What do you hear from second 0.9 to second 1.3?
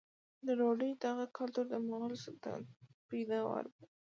دغه